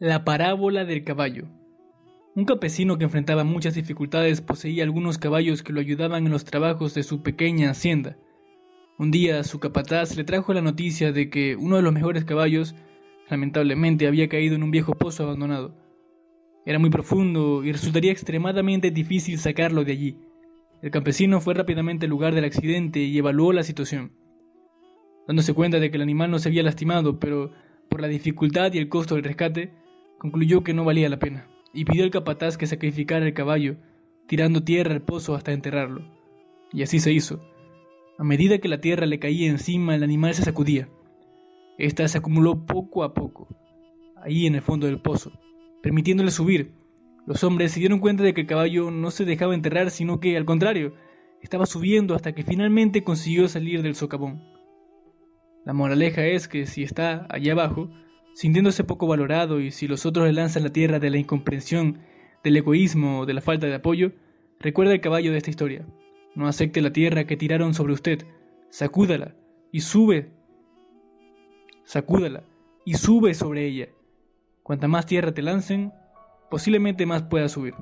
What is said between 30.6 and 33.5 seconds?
que no valía la pena, y pidió al capataz que sacrificara el